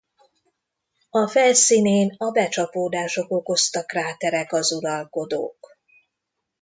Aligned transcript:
A 1.09 1.27
felszínén 1.27 2.13
a 2.17 2.31
becsapódások 2.31 3.31
okozta 3.31 3.83
kráterek 3.83 4.51
az 4.53 4.71
uralkodók. 4.71 5.77